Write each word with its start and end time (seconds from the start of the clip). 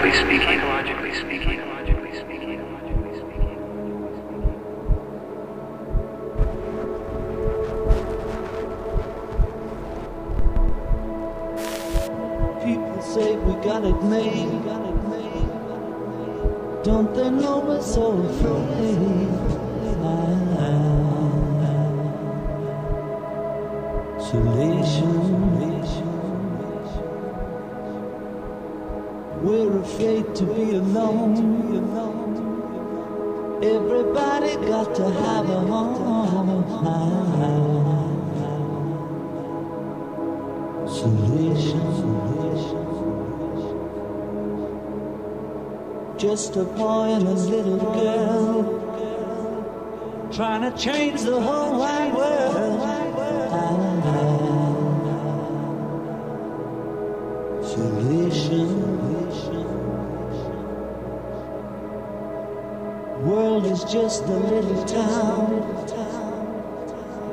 psychologically 0.00 0.38
speaking, 0.38 0.69
Just 46.30 46.54
a 46.54 46.62
boy 46.62 47.06
and 47.06 47.26
a 47.26 47.32
little 47.32 47.76
girl 47.76 48.62
trying 50.32 50.62
to 50.62 50.70
change 50.78 51.22
the 51.22 51.40
whole 51.40 51.80
wide 51.80 52.14
world. 52.14 52.80
Isolation. 57.64 58.68
World 63.26 63.66
is 63.66 63.82
just 63.82 64.22
a 64.22 64.26
little 64.26 64.84
town. 64.84 65.64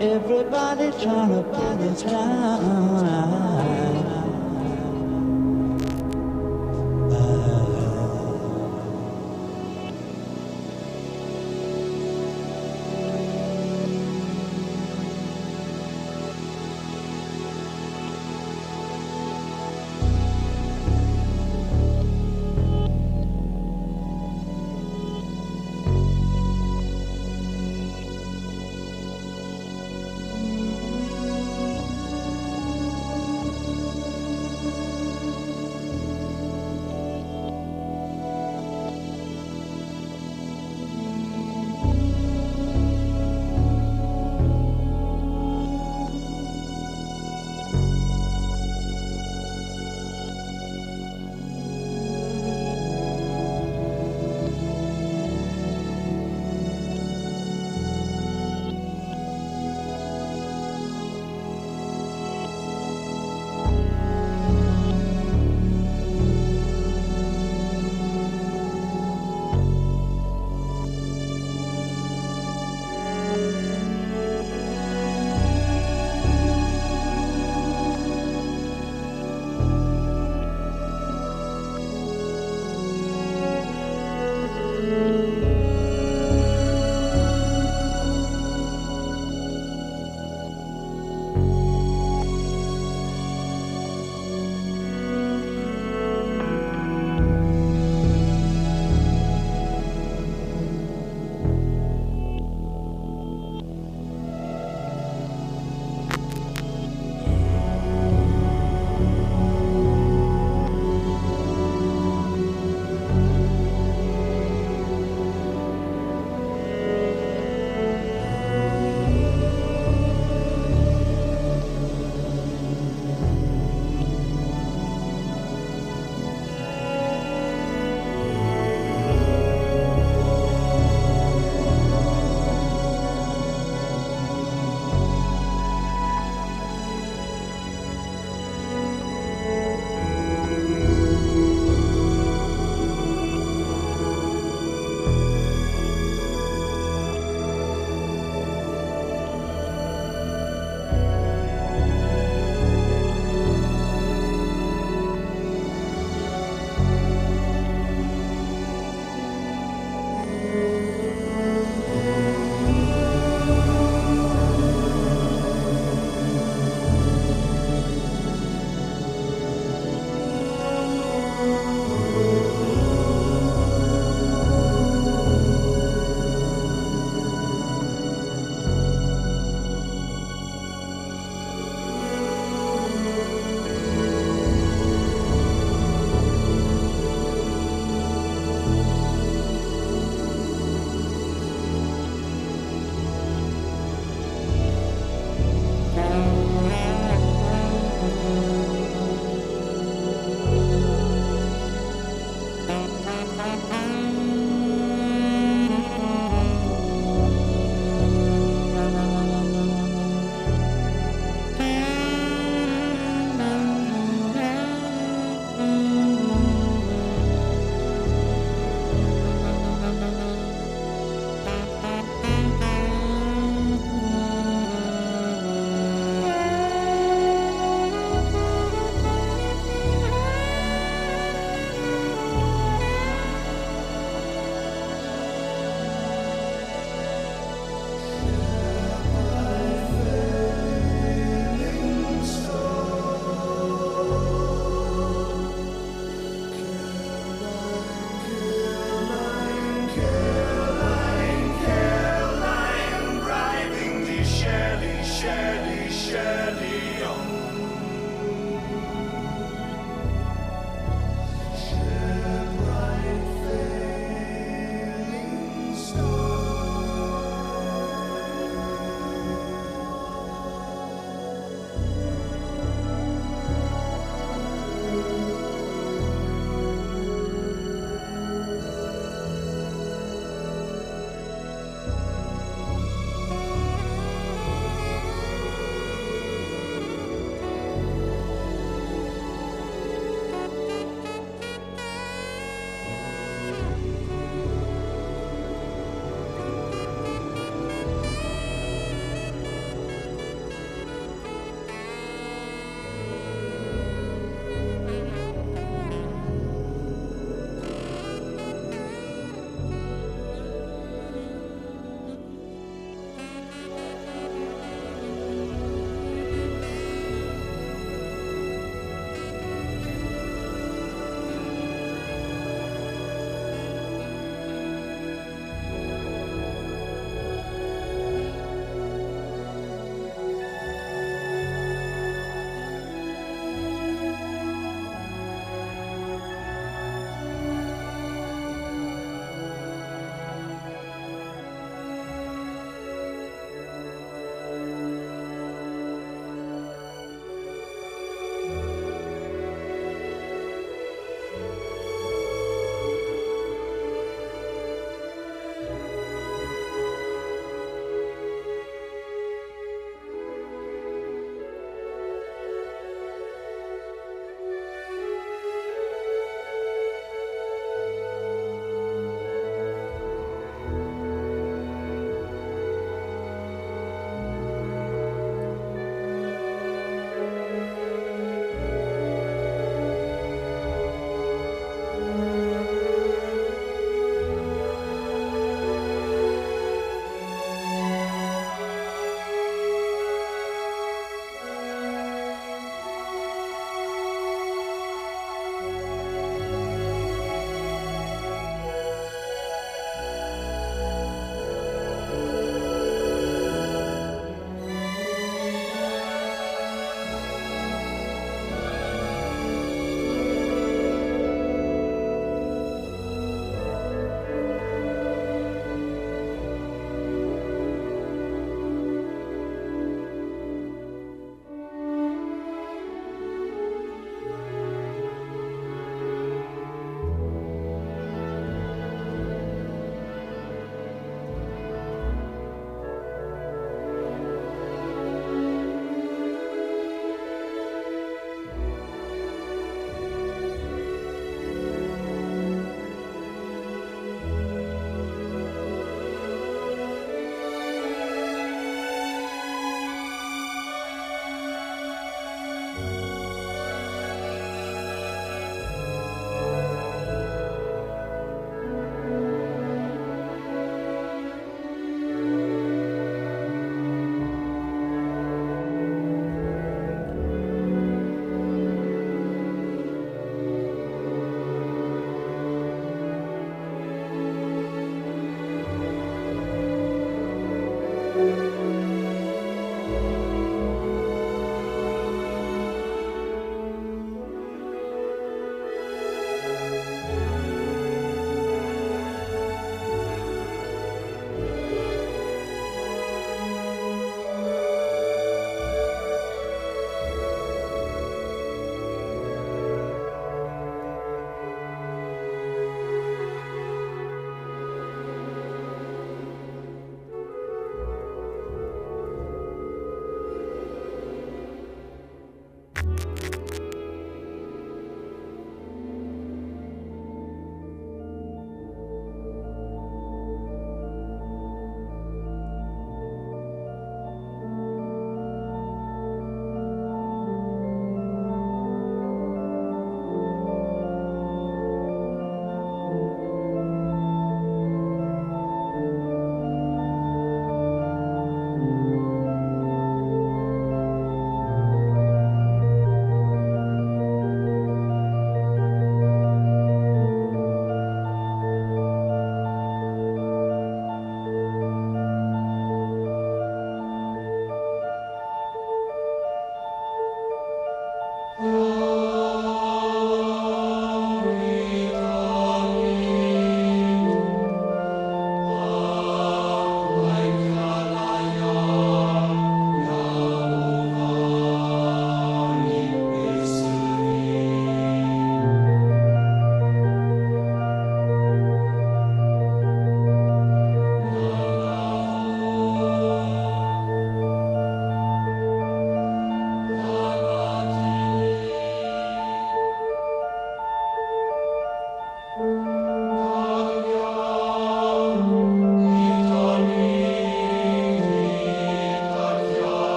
Everybody 0.00 0.90
trying 1.02 1.34
to 1.34 1.42
put 1.42 1.80
us 1.82 2.02
down. 2.02 4.05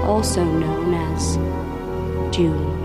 also 0.05 0.45
known 0.45 0.93
as 0.93 1.35
Dune. 2.33 2.76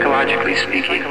Psychologically 0.00 0.56
speaking, 0.56 1.09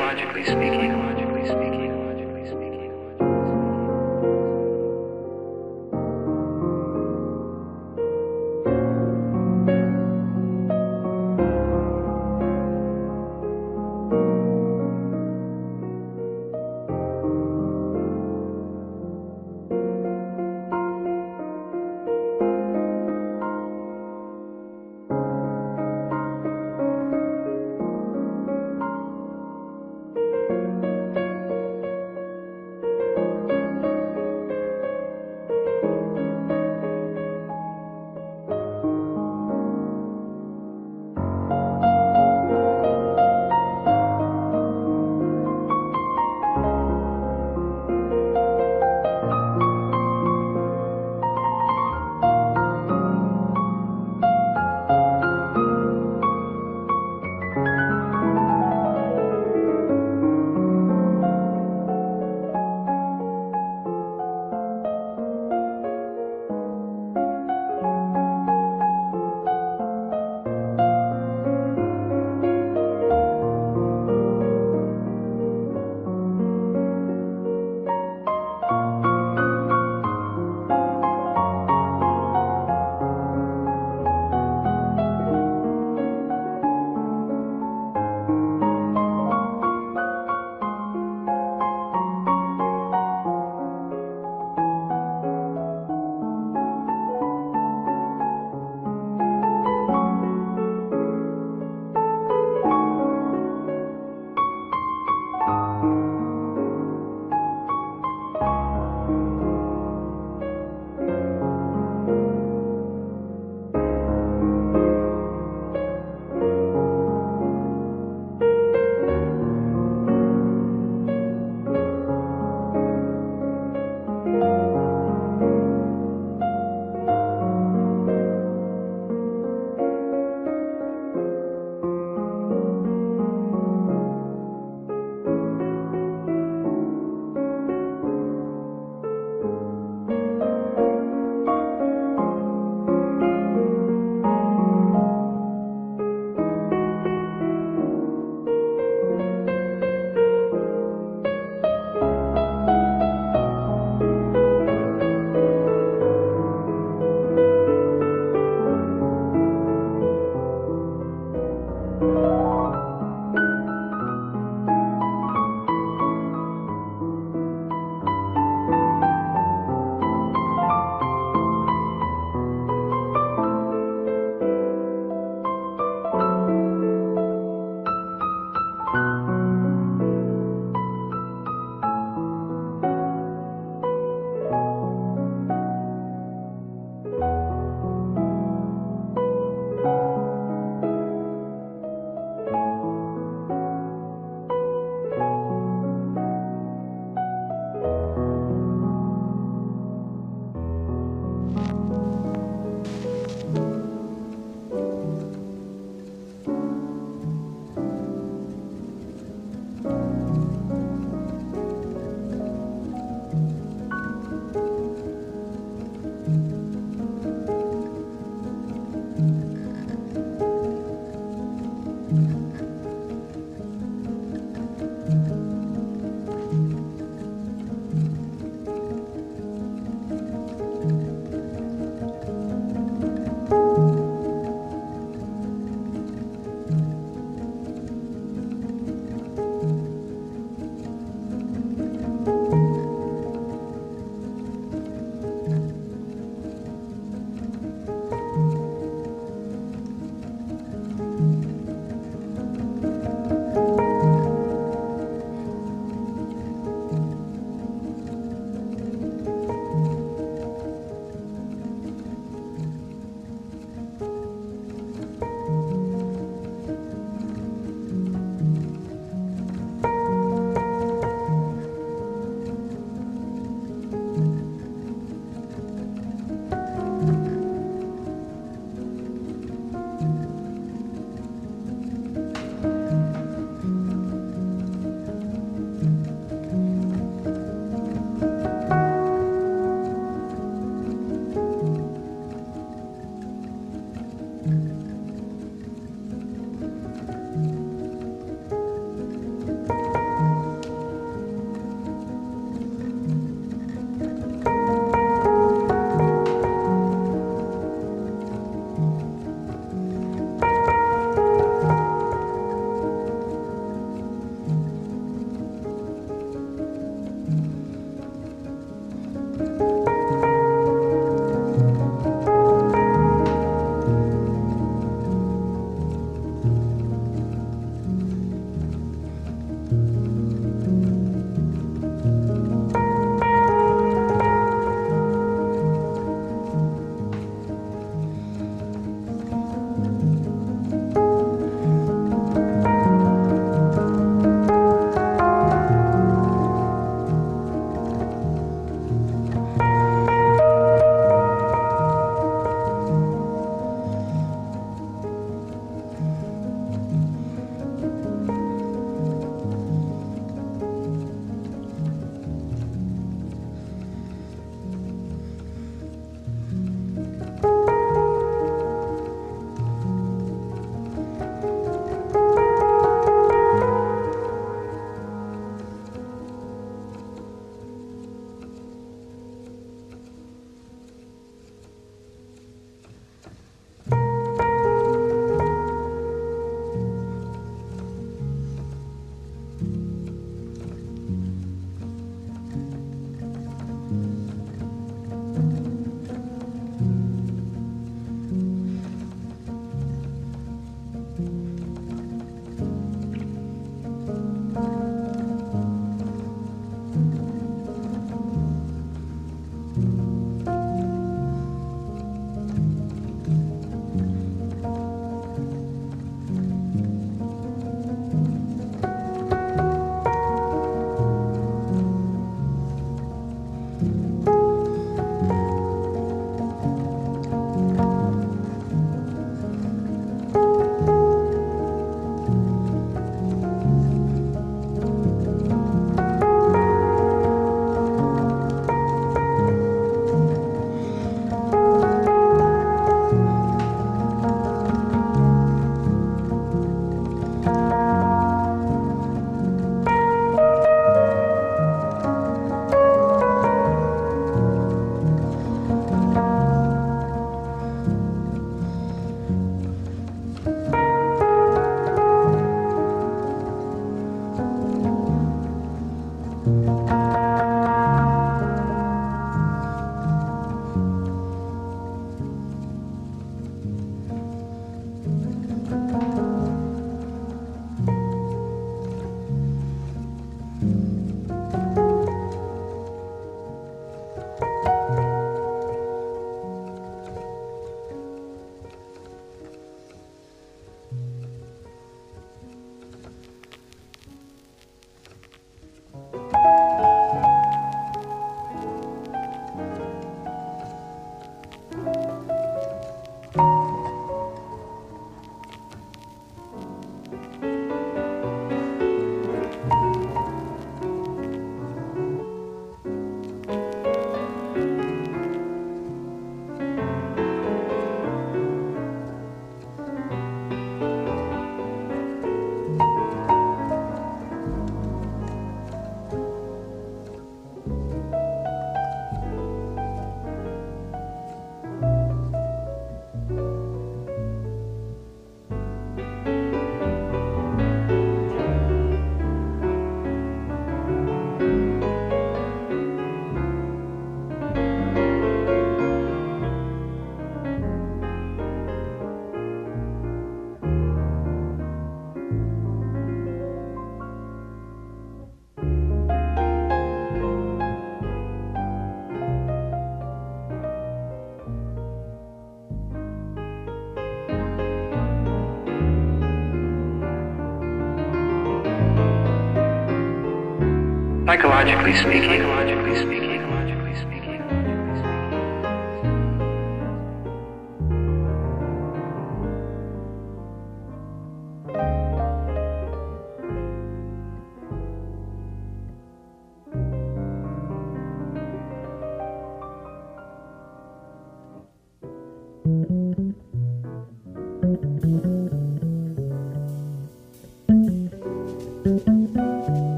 Psychologically 571.30 571.96
speaking, 571.96 572.42
psychologically 572.42 572.96
speaking, 572.96 573.29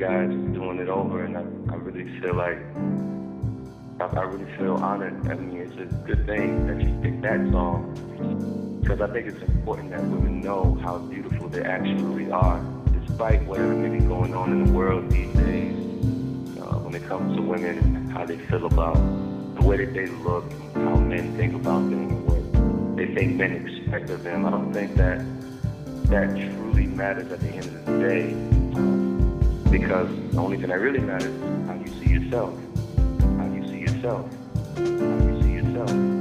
guys 0.00 0.30
doing 0.54 0.78
it 0.78 0.88
over, 0.88 1.24
and 1.24 1.36
I, 1.36 1.42
I 1.74 1.76
really 1.76 2.08
feel 2.20 2.34
like 2.34 2.56
I, 4.00 4.18
I 4.18 4.22
really 4.22 4.50
feel 4.56 4.76
honored. 4.76 5.28
I 5.28 5.34
mean, 5.34 5.60
it's 5.60 5.76
a 5.76 5.94
good 6.06 6.24
thing 6.24 6.66
that 6.66 6.80
you 6.80 6.98
picked 7.02 7.20
that 7.20 7.38
song 7.52 8.80
because 8.80 9.02
I 9.02 9.12
think 9.12 9.26
it's 9.26 9.42
important 9.42 9.90
that 9.90 10.00
women 10.00 10.40
know 10.40 10.78
how 10.82 10.96
beautiful 10.96 11.50
they 11.50 11.62
actually 11.62 12.30
are, 12.30 12.64
despite 12.98 13.44
whatever 13.44 13.74
may 13.74 13.98
be 13.98 14.02
going 14.06 14.34
on 14.34 14.52
in 14.52 14.64
the 14.64 14.72
world 14.72 15.10
these 15.10 15.34
days. 15.34 15.76
Uh, 16.56 16.78
when 16.80 16.94
it 16.94 17.06
comes 17.06 17.36
to 17.36 17.42
women 17.42 18.08
how 18.08 18.24
they 18.24 18.38
feel 18.38 18.64
about 18.64 18.96
the 19.56 19.62
way 19.62 19.84
that 19.84 19.92
they 19.92 20.06
look, 20.06 20.50
how 20.76 20.96
men 20.96 21.36
think 21.36 21.52
about 21.54 21.90
them, 21.90 22.24
what 22.24 22.96
they 22.96 23.14
think 23.14 23.36
men 23.36 23.52
expect 23.66 24.08
of 24.08 24.22
them. 24.22 24.46
I 24.46 24.50
don't 24.50 24.72
think 24.72 24.94
that 24.94 25.22
that 26.04 26.30
truly 26.30 26.86
matters 26.86 27.30
at 27.30 27.40
the 27.40 27.50
end 27.50 27.66
of 27.66 27.84
the 27.84 27.98
day. 27.98 28.59
Because 29.70 30.08
the 30.32 30.38
only 30.38 30.56
thing 30.56 30.68
that 30.68 30.80
really 30.80 30.98
matters 30.98 31.32
is 31.32 31.66
how 31.68 31.74
you 31.74 31.86
see 31.86 32.10
yourself. 32.10 32.54
How 33.38 33.46
you 33.46 33.64
see 33.68 33.78
yourself. 33.78 34.28
How 34.76 34.82
you 34.82 35.42
see 35.42 35.52
yourself. 35.52 36.19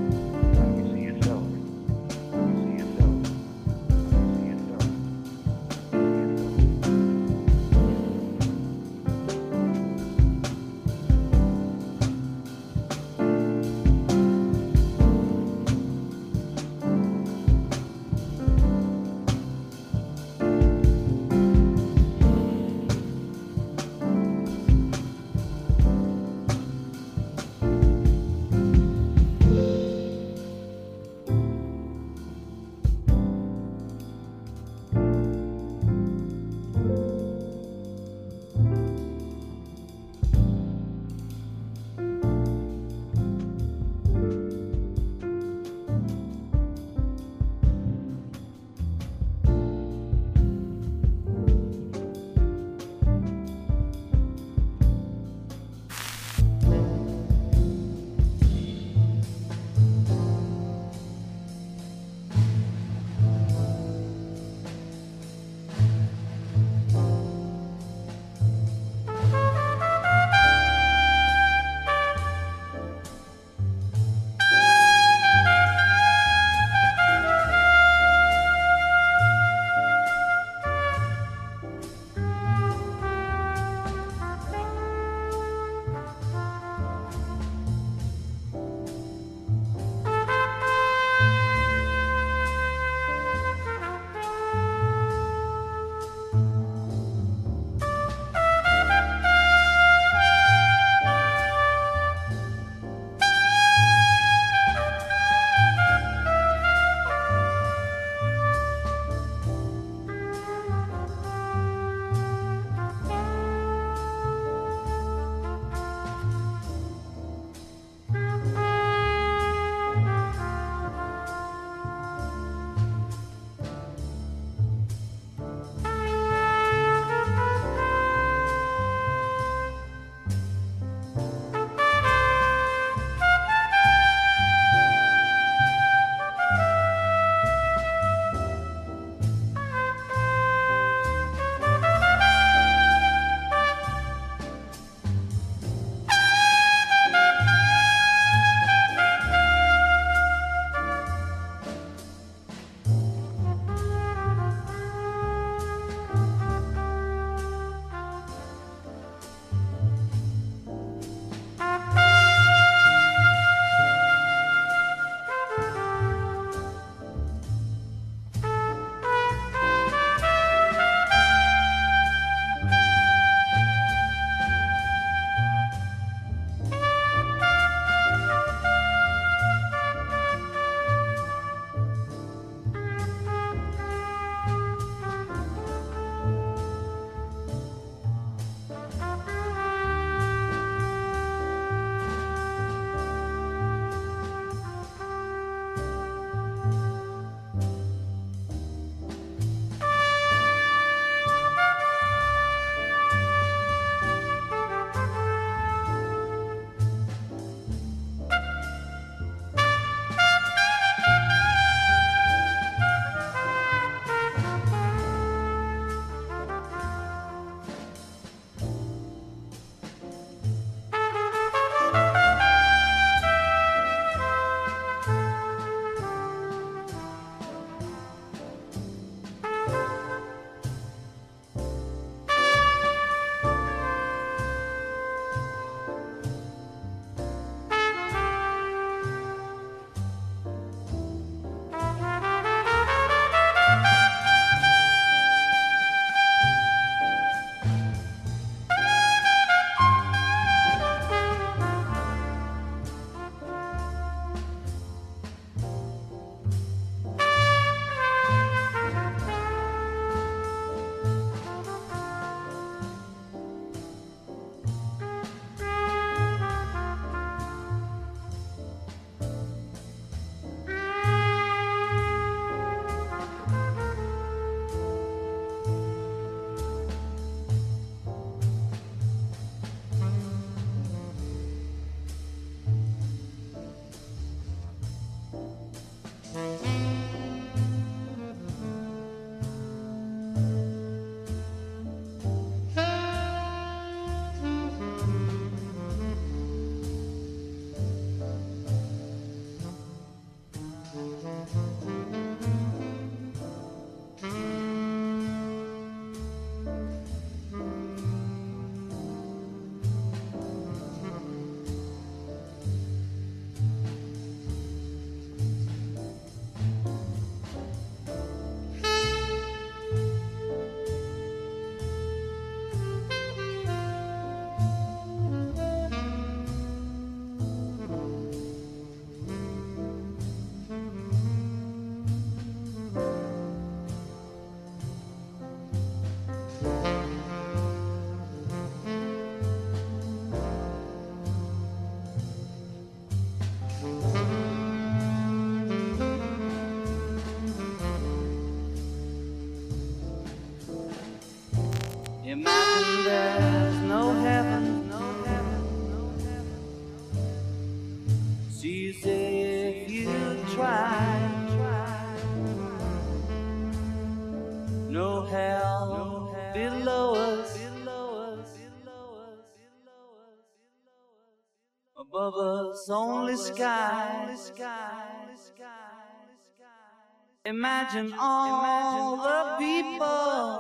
Imagine 377.49 378.13
all 378.19 379.17
the 379.17 379.55
people 379.57 380.59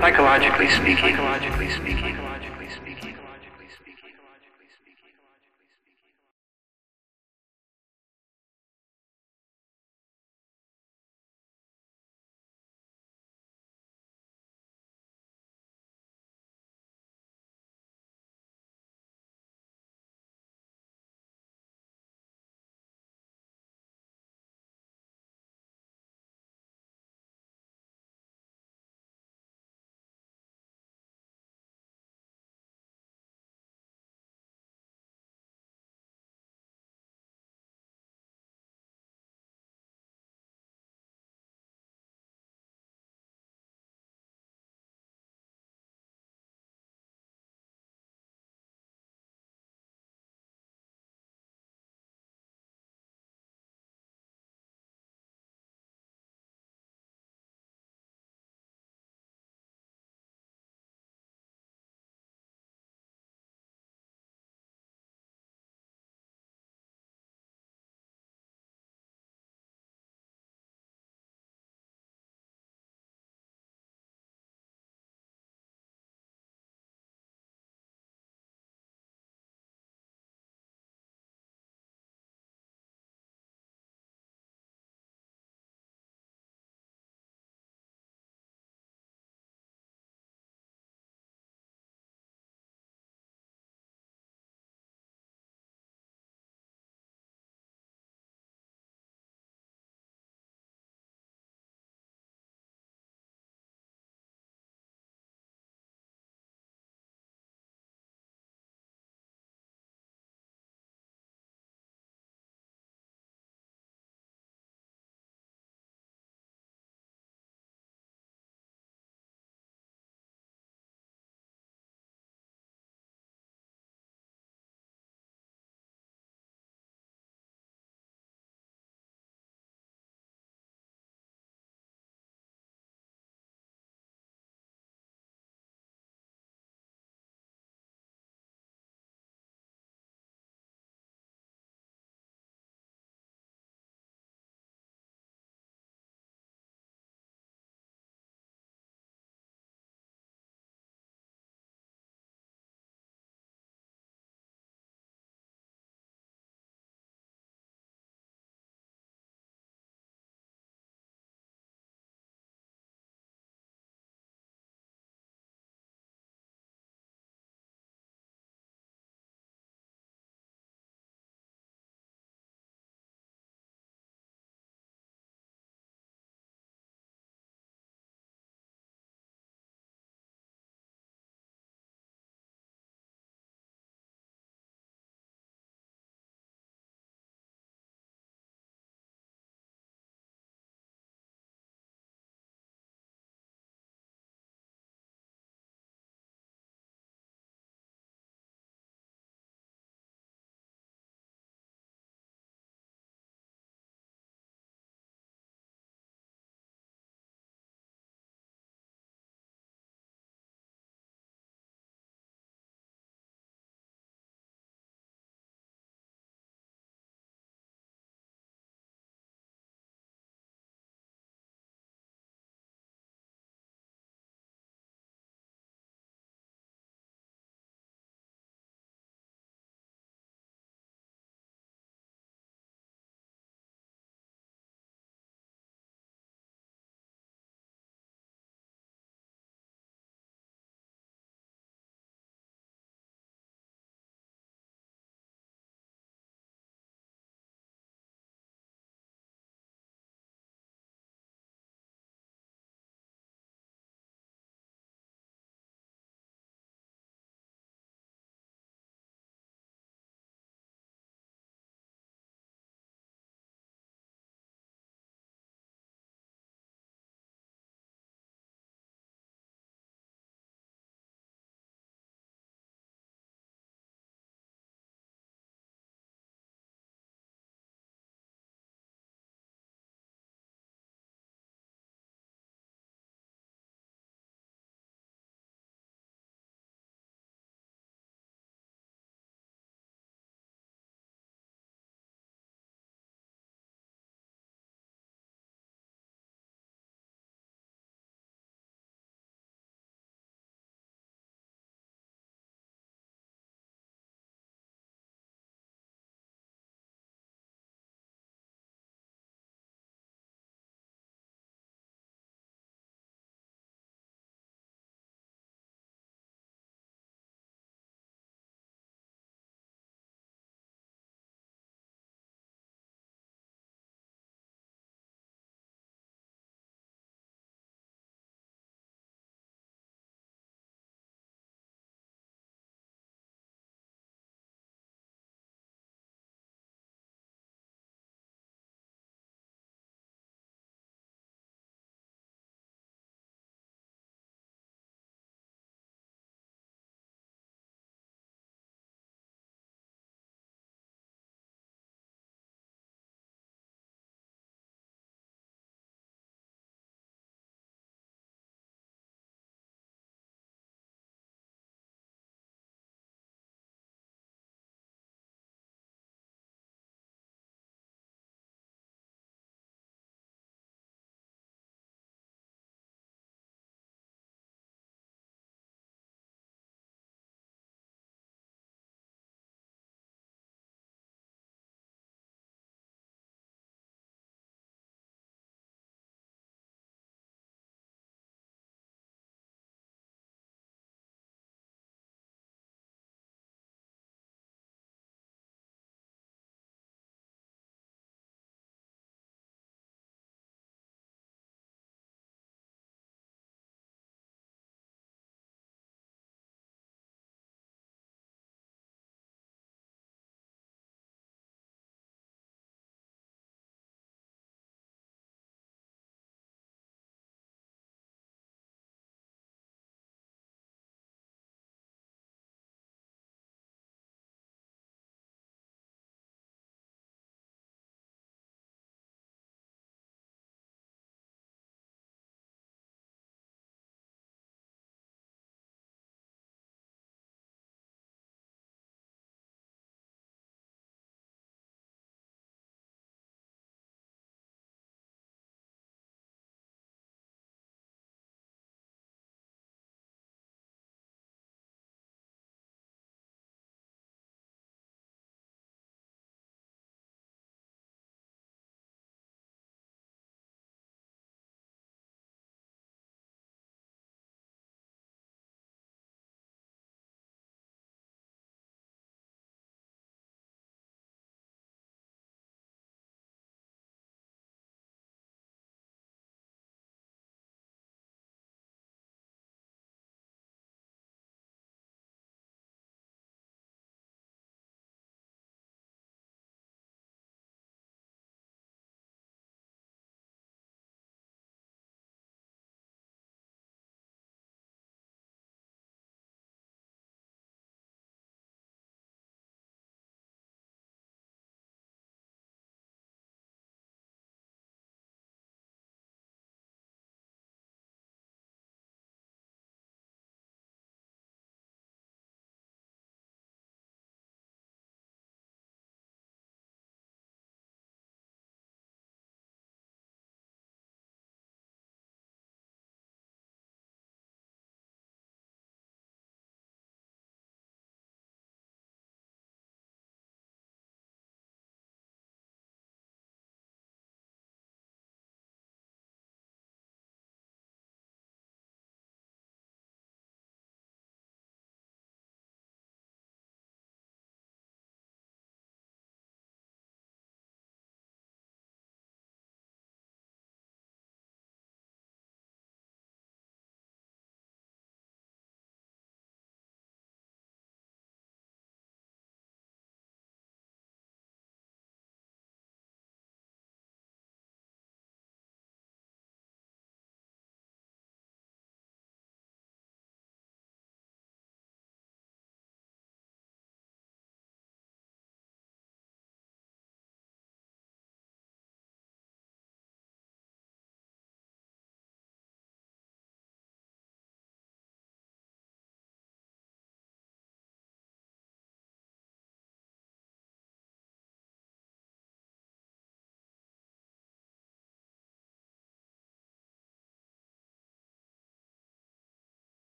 Psychologically 0.00 0.70
speaking, 0.70 0.96
psychologically 0.96 1.70
speaking. 1.70 2.25